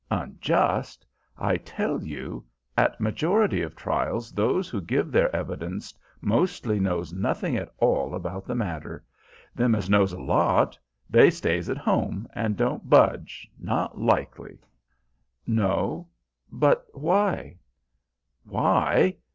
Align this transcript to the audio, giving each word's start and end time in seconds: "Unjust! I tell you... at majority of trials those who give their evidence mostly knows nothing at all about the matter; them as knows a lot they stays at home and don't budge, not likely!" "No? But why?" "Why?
"Unjust! 0.09 1.05
I 1.37 1.57
tell 1.57 2.03
you... 2.03 2.43
at 2.75 2.99
majority 2.99 3.61
of 3.61 3.75
trials 3.75 4.31
those 4.31 4.67
who 4.67 4.81
give 4.81 5.11
their 5.11 5.29
evidence 5.35 5.93
mostly 6.21 6.79
knows 6.79 7.13
nothing 7.13 7.55
at 7.55 7.71
all 7.77 8.15
about 8.15 8.45
the 8.47 8.55
matter; 8.55 9.05
them 9.53 9.75
as 9.75 9.91
knows 9.91 10.11
a 10.11 10.17
lot 10.19 10.75
they 11.07 11.29
stays 11.29 11.69
at 11.69 11.77
home 11.77 12.27
and 12.33 12.57
don't 12.57 12.89
budge, 12.89 13.47
not 13.59 13.95
likely!" 13.99 14.57
"No? 15.45 16.07
But 16.51 16.87
why?" 16.93 17.59
"Why? 18.43 19.17